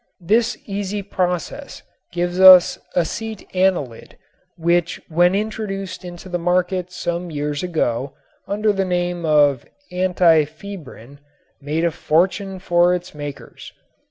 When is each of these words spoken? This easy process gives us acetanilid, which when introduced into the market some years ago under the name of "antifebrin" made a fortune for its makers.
This 0.25 0.57
easy 0.65 1.03
process 1.03 1.83
gives 2.11 2.39
us 2.39 2.79
acetanilid, 2.95 4.13
which 4.57 4.99
when 5.09 5.35
introduced 5.35 6.03
into 6.03 6.27
the 6.27 6.39
market 6.39 6.91
some 6.91 7.29
years 7.29 7.61
ago 7.61 8.15
under 8.47 8.73
the 8.73 8.83
name 8.83 9.25
of 9.27 9.63
"antifebrin" 9.93 11.19
made 11.61 11.85
a 11.85 11.91
fortune 11.91 12.57
for 12.57 12.95
its 12.95 13.13
makers. 13.13 13.73